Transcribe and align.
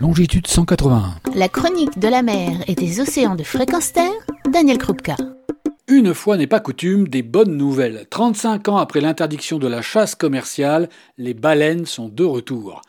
longitude 0.00 0.46
181. 0.46 1.14
La 1.34 1.48
chronique 1.48 1.98
de 1.98 2.08
la 2.08 2.22
mer 2.22 2.52
et 2.68 2.74
des 2.74 3.00
océans 3.00 3.34
de 3.34 3.42
fréquence 3.42 3.92
terre, 3.92 4.12
Daniel 4.50 4.78
Krupka. 4.78 5.16
Une 5.88 6.14
fois 6.14 6.36
n'est 6.36 6.46
pas 6.46 6.60
coutume, 6.60 7.08
des 7.08 7.22
bonnes 7.22 7.56
nouvelles. 7.56 8.06
35 8.10 8.68
ans 8.68 8.76
après 8.76 9.00
l'interdiction 9.00 9.58
de 9.58 9.66
la 9.66 9.82
chasse 9.82 10.14
commerciale, 10.14 10.88
les 11.16 11.34
baleines 11.34 11.86
sont 11.86 12.08
de 12.08 12.24
retour. 12.24 12.82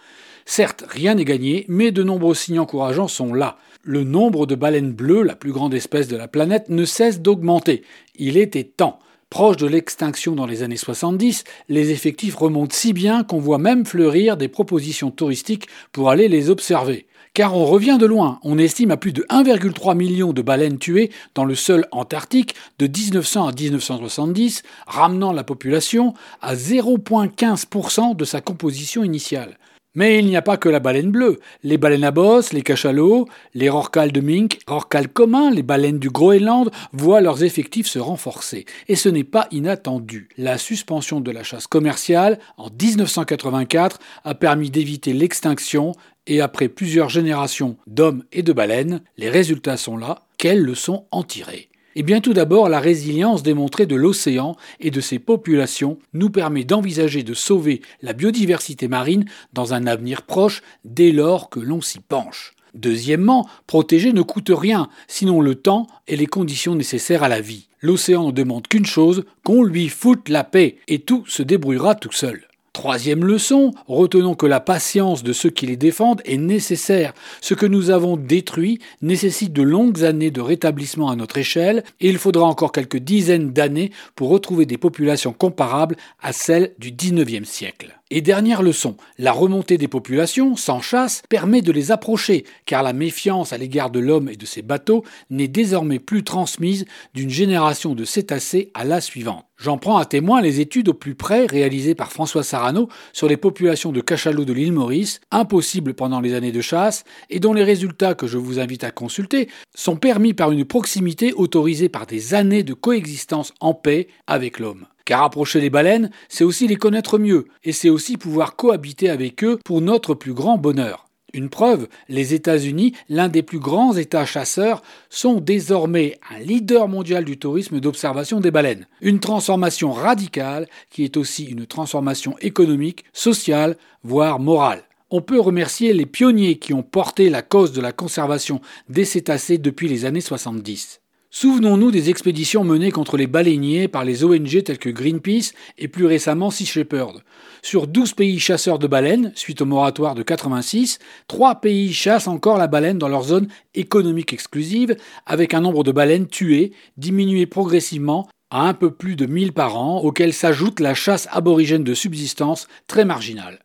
Certes, 0.45 0.83
rien 0.87 1.15
n'est 1.15 1.25
gagné, 1.25 1.65
mais 1.67 1.91
de 1.91 2.04
nombreux 2.04 2.36
signes 2.36 2.59
encourageants 2.59 3.07
sont 3.07 3.34
là. 3.34 3.57
Le 3.84 4.04
nombre 4.04 4.46
de 4.46 4.55
baleines 4.55 4.91
bleues, 4.91 5.23
la 5.23 5.36
plus 5.36 5.52
grande 5.52 5.73
espèce 5.73 6.10
de 6.10 6.18
la 6.18 6.28
planète, 6.28 6.70
ne 6.70 6.86
cesse 6.86 7.21
d'augmenter. 7.21 7.84
Il 8.16 8.38
était 8.38 8.66
temps. 8.66 9.00
Proche 9.30 9.57
de 9.57 9.68
l'extinction 9.68 10.34
dans 10.34 10.48
les 10.48 10.64
années 10.64 10.75
70, 10.75 11.43
les 11.68 11.91
effectifs 11.91 12.36
remontent 12.36 12.73
si 12.73 12.93
bien 12.93 13.23
qu'on 13.23 13.38
voit 13.38 13.59
même 13.59 13.86
fleurir 13.86 14.38
des 14.38 14.48
propositions 14.48 15.12
touristiques 15.12 15.68
pour 15.91 16.09
aller 16.09 16.27
les 16.27 16.50
observer. 16.50 17.05
Car 17.36 17.55
on 17.55 17.68
revient 17.68 18.00
de 18.00 18.08
loin, 18.08 18.39
on 18.44 18.58
estime 18.58 18.89
à 18.89 18.98
plus 18.98 19.13
de 19.13 19.22
1,3 19.30 19.95
million 19.95 20.34
de 20.34 20.41
baleines 20.41 20.80
tuées 20.80 21.12
dans 21.36 21.45
le 21.45 21.53
seul 21.53 21.86
Antarctique 21.91 22.55
de 22.80 22.88
1900 22.88 23.48
à 23.48 23.52
1970, 23.52 24.63
ramenant 24.88 25.31
la 25.31 25.44
population 25.44 26.16
à 26.41 26.55
0,15% 26.55 28.16
de 28.16 28.25
sa 28.25 28.41
composition 28.41 29.03
initiale. 29.03 29.59
Mais 29.95 30.20
il 30.20 30.27
n'y 30.27 30.38
a 30.38 30.43
pas 30.43 30.57
que 30.57 30.70
la 30.70 30.79
baleine 30.79 31.09
bleue. 31.09 31.39
Les 31.63 31.77
baleines 31.77 32.03
à 32.03 32.11
bosse, 32.11 32.53
les 32.53 32.61
cachalots, 32.61 33.27
les 33.55 33.70
rorquals 33.70 34.11
de 34.11 34.21
mink, 34.21 34.59
rorquals 34.67 35.09
communs, 35.09 35.49
les 35.49 35.63
baleines 35.63 35.97
du 35.97 36.11
Groenland 36.11 36.70
voient 36.93 37.21
leurs 37.21 37.43
effectifs 37.43 37.88
se 37.88 37.97
renforcer. 37.97 38.66
Et 38.88 38.95
ce 38.95 39.09
n'est 39.09 39.23
pas 39.23 39.47
inattendu. 39.52 40.30
La 40.38 40.59
suspension 40.59 41.21
de 41.21 41.31
la 41.31 41.41
chasse 41.41 41.66
commerciale 41.66 42.38
en 42.57 42.70
1984 42.70 43.99
a 44.25 44.35
permis 44.35 44.70
d'éviter 44.70 45.13
l'extinction 45.13 45.94
et 46.27 46.41
après 46.41 46.69
plusieurs 46.69 47.09
générations 47.09 47.77
d'hommes 47.88 48.23
et 48.31 48.44
de 48.44 48.53
baleines, 48.53 49.02
les 49.17 49.30
résultats 49.30 49.77
sont 49.77 49.97
là. 49.97 50.27
Quelles 50.38 50.61
leçons 50.61 51.08
en 51.09 51.23
tirer 51.23 51.69
eh 52.00 52.02
bien 52.02 52.22
tout 52.22 52.31
d'abord, 52.31 52.69
la 52.69 52.80
résilience 52.80 53.44
démontrée 53.44 53.86
de 53.86 53.97
l'océan 53.97 54.55
et 54.80 54.89
de 54.89 55.02
ses 55.02 55.19
populations 55.19 56.00
nous 56.14 56.30
permet 56.30 56.64
d'envisager 56.64 57.23
de 57.23 57.33
sauver 57.33 57.81
la 58.02 58.14
biodiversité 58.14 58.88
marine 58.88 59.25
dans 59.52 59.73
un 59.73 59.86
avenir 59.86 60.22
proche 60.22 60.61
dès 60.86 61.11
lors 61.11 61.50
que 61.50 61.59
l'on 61.59 61.81
s'y 61.81 62.00
penche. 62.00 62.53
Deuxièmement, 62.73 63.50
protéger 63.67 64.14
ne 64.14 64.22
coûte 64.22 64.50
rien, 64.50 64.88
sinon 65.09 65.42
le 65.42 65.55
temps 65.55 65.88
et 66.08 66.16
les 66.16 66.25
conditions 66.25 66.73
nécessaires 66.73 67.23
à 67.23 67.27
la 67.27 67.42
vie. 67.42 67.67
L'océan 67.81 68.27
ne 68.27 68.31
demande 68.31 68.70
qu'une 68.70 68.86
chose, 68.86 69.25
qu'on 69.44 69.61
lui 69.61 69.89
foute 69.89 70.30
la 70.30 70.45
paix, 70.45 70.77
et 70.88 71.00
tout 71.00 71.25
se 71.27 71.44
débrouillera 71.44 71.95
tout 71.95 72.14
seul. 72.14 72.48
Troisième 72.80 73.25
leçon, 73.25 73.73
retenons 73.89 74.35
que 74.35 74.45
la 74.45 74.61
patience 74.61 75.22
de 75.22 75.33
ceux 75.33 75.49
qui 75.49 75.66
les 75.66 75.75
défendent 75.75 76.22
est 76.23 76.38
nécessaire. 76.38 77.13
Ce 77.41 77.53
que 77.53 77.66
nous 77.66 77.89
avons 77.89 78.16
détruit 78.16 78.80
nécessite 79.02 79.52
de 79.52 79.61
longues 79.61 80.05
années 80.05 80.31
de 80.31 80.39
rétablissement 80.39 81.09
à 81.09 81.17
notre 81.17 81.38
échelle 81.39 81.83
et 81.99 82.08
il 82.08 82.17
faudra 82.17 82.45
encore 82.45 82.71
quelques 82.71 82.95
dizaines 82.95 83.52
d'années 83.52 83.91
pour 84.16 84.30
retrouver 84.30 84.66
des 84.66 84.77
populations 84.77 85.33
comparables 85.33 85.97
à 86.21 86.31
celles 86.31 86.71
du 86.80 86.94
XIXe 86.94 87.45
siècle. 87.45 87.98
Et 88.11 88.21
dernière 88.21 88.63
leçon, 88.63 88.97
la 89.19 89.31
remontée 89.31 89.77
des 89.77 89.88
populations, 89.88 90.55
sans 90.55 90.81
chasse, 90.81 91.21
permet 91.29 91.61
de 91.61 91.71
les 91.71 91.91
approcher, 91.91 92.43
car 92.65 92.81
la 92.81 92.91
méfiance 92.91 93.53
à 93.53 93.57
l'égard 93.59 93.91
de 93.91 93.99
l'homme 93.99 94.29
et 94.29 94.35
de 94.35 94.47
ses 94.47 94.63
bateaux 94.63 95.03
n'est 95.29 95.47
désormais 95.47 95.99
plus 95.99 96.23
transmise 96.23 96.85
d'une 97.13 97.30
génération 97.30 97.93
de 97.93 98.05
cétacés 98.05 98.71
à 98.73 98.83
la 98.83 98.99
suivante. 98.99 99.45
J'en 99.57 99.77
prends 99.77 99.97
à 99.97 100.05
témoin 100.05 100.41
les 100.41 100.59
études 100.59 100.89
au 100.89 100.95
plus 100.95 101.13
près 101.13 101.45
réalisées 101.45 101.93
par 101.93 102.11
François 102.11 102.41
Sarano 102.41 102.89
sur 103.13 103.27
les 103.27 103.37
populations 103.37 103.91
de 103.91 104.02
cachalots 104.02 104.45
de 104.45 104.53
l'île 104.53 104.73
Maurice, 104.73 105.21
impossibles 105.30 105.93
pendant 105.93 106.19
les 106.19 106.33
années 106.33 106.52
de 106.52 106.61
chasse, 106.61 107.03
et 107.30 107.39
dont 107.39 107.53
les 107.53 107.63
résultats 107.63 108.15
que 108.15 108.25
je 108.25 108.39
vous 108.39 108.59
invite 108.59 108.83
à 108.83 108.89
consulter 108.89 109.49
sont 109.75 109.97
permis 109.97 110.33
par 110.33 110.52
une 110.52 110.65
proximité 110.65 111.31
autorisée 111.33 111.89
par 111.89 112.07
des 112.07 112.33
années 112.33 112.63
de 112.63 112.73
coexistence 112.73 113.53
en 113.59 113.75
paix 113.75 114.08
avec 114.25 114.58
l'homme. 114.58 114.87
Car 115.09 115.23
approcher 115.23 115.59
les 115.59 115.71
baleines, 115.71 116.11
c'est 116.27 116.43
aussi 116.43 116.67
les 116.67 116.75
connaître 116.75 117.17
mieux, 117.17 117.47
et 117.64 117.71
c'est 117.71 117.89
aussi 117.89 118.15
pouvoir 118.15 118.55
cohabiter 118.55 119.09
avec 119.09 119.43
eux 119.43 119.58
pour 119.65 119.81
notre 119.81 120.14
plus 120.14 120.36
grand 120.36 120.59
bonheur. 120.59 121.08
Une 121.33 121.49
preuve, 121.49 121.87
les 122.09 122.36
États-Unis, 122.36 122.93
l'un 123.09 123.27
des 123.27 123.42
plus 123.42 123.58
grands 123.58 123.98
États 123.98 124.27
chasseurs, 124.27 124.83
sont 125.09 125.42
désormais 125.42 126.19
un 126.30 126.37
leader 126.37 126.87
mondial 126.87 127.25
du 127.25 127.39
tourisme 127.39 127.80
d'observation 127.80 128.39
des 128.39 128.51
baleines. 128.51 128.86
Une 129.01 129.19
transformation 129.19 129.94
radicale 129.94 130.68
qui 130.92 131.03
est 131.06 131.18
aussi 131.18 131.45
une 131.45 131.65
transformation 131.65 132.38
économique, 132.42 133.03
sociale, 133.12 133.77
voire 134.03 134.39
morale. 134.39 134.83
On 135.09 135.21
peut 135.21 135.39
remercier 135.39 135.92
les 135.92 136.06
pionniers 136.06 136.59
qui 136.59 136.71
ont 136.71 136.83
porté 136.83 137.31
la 137.31 137.42
cause 137.42 137.71
de 137.71 137.81
la 137.81 137.94
conservation 137.94 138.62
des 138.89 139.06
cétacés 139.06 139.57
depuis 139.57 139.88
les 139.88 140.06
années 140.06 140.21
70. 140.21 141.01
Souvenons-nous 141.31 141.92
des 141.92 142.10
expéditions 142.10 142.63
menées 142.63 142.90
contre 142.90 143.16
les 143.16 143.28
baleiniers 143.28 143.88
par 143.88 144.04
les 144.04 144.24
ONG 144.24 144.63
telles 144.63 144.80
que 144.80 144.90
Greenpeace 144.90 145.54
et 145.78 145.88
plus 145.88 146.07
récemment 146.07 146.50
Sea 146.50 146.66
Shepherd. 146.66 147.22
Sur 147.62 147.86
12 147.86 148.16
pays 148.16 148.40
chasseurs 148.40 148.80
de 148.80 148.88
baleines, 148.88 149.31
suite 149.36 149.62
au 149.62 149.66
moratoire 149.66 150.16
de 150.16 150.24
86, 150.24 150.98
3 151.28 151.62
pays 151.62 151.94
chassent 151.94 152.28
encore 152.28 152.57
la 152.57 152.66
baleine 152.66 152.98
dans 152.98 153.07
leur 153.07 153.22
zone 153.22 153.48
économique 153.75 154.34
exclusive, 154.34 154.95
avec 155.28 155.54
un 155.54 155.62
nombre 155.62 155.84
de 155.84 155.92
baleines 155.92 156.25
tuées 156.25 156.72
diminué 156.98 157.46
progressivement 157.46 158.28
à 158.50 158.68
un 158.68 158.74
peu 158.74 158.90
plus 158.90 159.16
de 159.16 159.28
1000 159.28 159.54
par 159.54 159.78
an, 159.78 160.00
auquel 160.00 160.34
s'ajoute 160.34 160.80
la 160.80 160.96
chasse 160.96 161.28
aborigène 161.31 161.84
de 161.84 161.94
subsistance 161.94 162.68
très 162.88 163.06
marginale. 163.06 163.60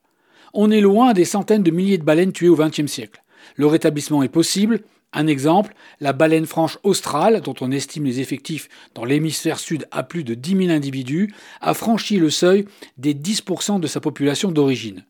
On 0.53 0.71
est 0.71 0.83
loin 0.83 1.15
des 1.15 1.25
centaines 1.25 1.63
de 1.63 1.71
milliers 1.71 1.97
de 1.97 2.05
baleines 2.05 2.33
tuées 2.33 2.51
au 2.51 2.57
XXe 2.57 2.93
siècle. 2.93 3.25
Le 3.57 3.67
rétablissement 3.67 4.23
est 4.23 4.29
possible, 4.29 4.83
un 5.15 5.27
exemple, 5.27 5.75
la 6.01 6.13
baleine 6.13 6.47
franche 6.47 6.79
australe, 6.83 7.41
dont 7.41 7.55
on 7.61 7.71
estime 7.71 8.05
les 8.05 8.21
effectifs 8.21 8.69
dans 8.95 9.05
l'hémisphère 9.05 9.59
sud 9.59 9.87
à 9.91 10.03
plus 10.03 10.25
de 10.25 10.35
10 10.35 10.67
000 10.67 10.71
individus, 10.71 11.33
a 11.61 11.73
franchi 11.73 12.17
le 12.17 12.31
seuil 12.31 12.67
des 12.99 13.15
10% 13.15 13.81
de 13.81 13.87
sa 13.87 14.01
population 14.01 14.51
d'origine. 14.51 15.05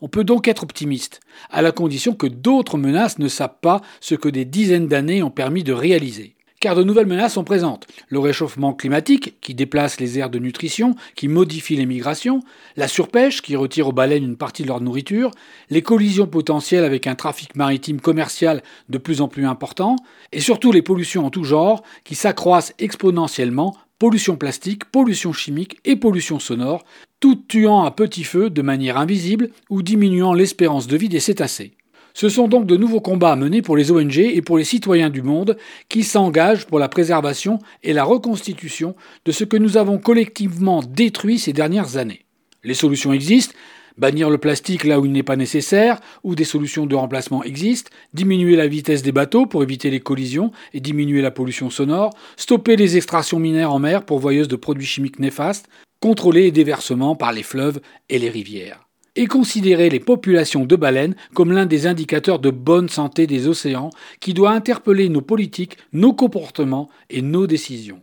On 0.00 0.08
peut 0.08 0.24
donc 0.24 0.48
être 0.48 0.62
optimiste, 0.62 1.20
à 1.50 1.60
la 1.62 1.72
condition 1.72 2.14
que 2.14 2.26
d'autres 2.26 2.78
menaces 2.78 3.18
ne 3.18 3.28
sapent 3.28 3.60
pas 3.60 3.82
ce 4.00 4.14
que 4.14 4.28
des 4.28 4.46
dizaines 4.46 4.88
d'années 4.88 5.22
ont 5.22 5.30
permis 5.30 5.62
de 5.62 5.74
réaliser 5.74 6.34
car 6.60 6.76
de 6.76 6.84
nouvelles 6.84 7.06
menaces 7.06 7.34
sont 7.34 7.44
présentes. 7.44 7.86
Le 8.08 8.18
réchauffement 8.18 8.74
climatique, 8.74 9.36
qui 9.40 9.54
déplace 9.54 9.98
les 9.98 10.18
aires 10.18 10.30
de 10.30 10.38
nutrition, 10.38 10.94
qui 11.16 11.26
modifie 11.26 11.74
les 11.74 11.86
migrations, 11.86 12.40
la 12.76 12.86
surpêche, 12.86 13.40
qui 13.40 13.56
retire 13.56 13.88
aux 13.88 13.92
baleines 13.92 14.24
une 14.24 14.36
partie 14.36 14.62
de 14.62 14.68
leur 14.68 14.82
nourriture, 14.82 15.30
les 15.70 15.82
collisions 15.82 16.26
potentielles 16.26 16.84
avec 16.84 17.06
un 17.06 17.14
trafic 17.14 17.56
maritime 17.56 18.00
commercial 18.00 18.62
de 18.90 18.98
plus 18.98 19.22
en 19.22 19.28
plus 19.28 19.46
important, 19.46 19.96
et 20.32 20.40
surtout 20.40 20.70
les 20.70 20.82
pollutions 20.82 21.24
en 21.24 21.30
tout 21.30 21.44
genre, 21.44 21.82
qui 22.04 22.14
s'accroissent 22.14 22.74
exponentiellement, 22.78 23.74
pollution 23.98 24.36
plastique, 24.36 24.84
pollution 24.84 25.32
chimique 25.32 25.78
et 25.86 25.96
pollution 25.96 26.38
sonore, 26.38 26.84
toutes 27.20 27.48
tuant 27.48 27.84
à 27.84 27.90
petit 27.90 28.24
feu 28.24 28.50
de 28.50 28.62
manière 28.62 28.98
invisible 28.98 29.50
ou 29.70 29.82
diminuant 29.82 30.34
l'espérance 30.34 30.86
de 30.86 30.96
vie 30.96 31.08
des 31.08 31.20
cétacés. 31.20 31.72
Ce 32.14 32.28
sont 32.28 32.48
donc 32.48 32.66
de 32.66 32.76
nouveaux 32.76 33.00
combats 33.00 33.36
menés 33.36 33.62
pour 33.62 33.76
les 33.76 33.92
ONG 33.92 34.18
et 34.18 34.42
pour 34.42 34.58
les 34.58 34.64
citoyens 34.64 35.10
du 35.10 35.22
monde 35.22 35.56
qui 35.88 36.02
s'engagent 36.02 36.66
pour 36.66 36.78
la 36.78 36.88
préservation 36.88 37.58
et 37.82 37.92
la 37.92 38.04
reconstitution 38.04 38.94
de 39.24 39.32
ce 39.32 39.44
que 39.44 39.56
nous 39.56 39.76
avons 39.76 39.98
collectivement 39.98 40.82
détruit 40.82 41.38
ces 41.38 41.52
dernières 41.52 41.96
années. 41.96 42.24
Les 42.62 42.74
solutions 42.74 43.12
existent, 43.12 43.54
bannir 43.96 44.30
le 44.30 44.38
plastique 44.38 44.84
là 44.84 45.00
où 45.00 45.06
il 45.06 45.12
n'est 45.12 45.22
pas 45.22 45.36
nécessaire, 45.36 46.00
ou 46.24 46.34
des 46.34 46.44
solutions 46.44 46.86
de 46.86 46.94
remplacement 46.94 47.44
existent, 47.44 47.90
diminuer 48.12 48.56
la 48.56 48.66
vitesse 48.66 49.02
des 49.02 49.12
bateaux 49.12 49.46
pour 49.46 49.62
éviter 49.62 49.90
les 49.90 50.00
collisions 50.00 50.50
et 50.74 50.80
diminuer 50.80 51.22
la 51.22 51.30
pollution 51.30 51.70
sonore, 51.70 52.10
stopper 52.36 52.76
les 52.76 52.96
extractions 52.96 53.38
minières 53.38 53.72
en 53.72 53.78
mer 53.78 54.04
pourvoyeuses 54.04 54.48
de 54.48 54.56
produits 54.56 54.86
chimiques 54.86 55.18
néfastes, 55.18 55.68
contrôler 56.00 56.42
les 56.42 56.52
déversements 56.52 57.16
par 57.16 57.32
les 57.32 57.42
fleuves 57.42 57.80
et 58.08 58.18
les 58.18 58.30
rivières 58.30 58.89
et 59.20 59.26
considérer 59.26 59.90
les 59.90 60.00
populations 60.00 60.64
de 60.64 60.76
baleines 60.76 61.14
comme 61.34 61.52
l'un 61.52 61.66
des 61.66 61.86
indicateurs 61.86 62.38
de 62.38 62.48
bonne 62.48 62.88
santé 62.88 63.26
des 63.26 63.48
océans 63.48 63.90
qui 64.18 64.32
doit 64.32 64.52
interpeller 64.52 65.10
nos 65.10 65.20
politiques, 65.20 65.76
nos 65.92 66.14
comportements 66.14 66.88
et 67.10 67.20
nos 67.20 67.46
décisions. 67.46 68.00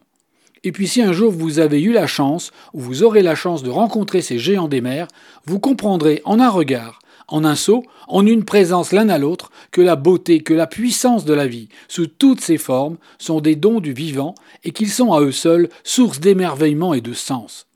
Et 0.64 0.72
puis 0.72 0.88
si 0.88 1.02
un 1.02 1.14
jour 1.14 1.32
vous 1.32 1.58
avez 1.58 1.82
eu 1.82 1.92
la 1.92 2.06
chance, 2.06 2.52
ou 2.76 2.82
vous 2.82 3.02
aurez 3.02 3.24
la 3.24 3.34
chance 3.34 3.64
de 3.64 3.72
rencontrer 3.72 4.22
ces 4.22 4.38
géants 4.38 4.68
des 4.68 4.80
mers, 4.80 5.08
vous 5.48 5.60
comprendrez 5.60 6.22
en 6.24 6.40
un 6.40 6.52
regard, 6.52 7.00
en 7.28 7.44
un 7.46 7.56
saut, 7.56 7.84
en 8.08 8.24
une 8.28 8.46
présence 8.46 8.92
l'un 8.92 9.10
à 9.10 9.18
l'autre, 9.18 9.50
que 9.72 9.82
la 9.82 9.96
beauté, 9.96 10.42
que 10.42 10.54
la 10.54 10.68
puissance 10.68 11.26
de 11.26 11.34
la 11.34 11.48
vie, 11.48 11.68
sous 11.88 12.06
toutes 12.06 12.42
ses 12.42 12.60
formes, 12.60 12.98
sont 13.18 13.42
des 13.42 13.56
dons 13.56 13.80
du 13.80 13.92
vivant, 13.92 14.36
et 14.64 14.70
qu'ils 14.70 14.92
sont 14.92 15.14
à 15.14 15.22
eux 15.22 15.32
seuls 15.32 15.70
source 15.84 16.20
d'émerveillement 16.20 16.94
et 16.94 17.02
de 17.02 17.14
sens. 17.14 17.67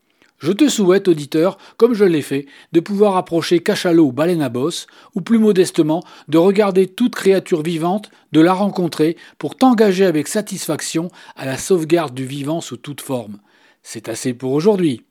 Je 0.42 0.52
te 0.52 0.68
souhaite, 0.68 1.08
auditeur, 1.08 1.58
comme 1.78 1.94
je 1.94 2.04
l'ai 2.04 2.24
fait, 2.24 2.48
de 2.72 2.80
pouvoir 2.80 3.16
approcher 3.16 3.60
cachalot 3.60 4.08
ou 4.08 4.12
baleine 4.12 4.42
à 4.42 4.50
bosse, 4.50 4.88
ou 5.14 5.22
plus 5.22 5.38
modestement, 5.38 6.04
de 6.28 6.40
regarder 6.40 6.88
toute 6.88 7.14
créature 7.14 7.62
vivante, 7.62 8.10
de 8.32 8.42
la 8.42 8.54
rencontrer, 8.54 9.18
pour 9.38 9.56
t'engager 9.56 10.06
avec 10.06 10.28
satisfaction 10.28 11.10
à 11.36 11.46
la 11.46 11.58
sauvegarde 11.58 12.16
du 12.16 12.26
vivant 12.26 12.60
sous 12.60 12.78
toute 12.78 13.02
forme. 13.02 13.38
C'est 13.84 14.10
assez 14.10 14.34
pour 14.34 14.54
aujourd'hui. 14.54 15.06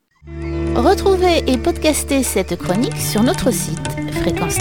Retrouvez 0.74 1.44
et 1.46 1.58
podcastez 1.58 2.24
cette 2.24 2.56
chronique 2.56 2.96
sur 2.96 3.22
notre 3.22 3.52
site 3.52 3.78
fréquence 4.20 4.58